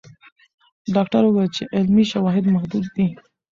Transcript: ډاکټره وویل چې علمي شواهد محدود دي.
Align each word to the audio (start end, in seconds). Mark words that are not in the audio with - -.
ډاکټره 0.95 1.27
وویل 1.29 1.49
چې 1.57 1.63
علمي 1.75 2.05
شواهد 2.11 2.45
محدود 2.55 2.85
دي. 2.95 3.07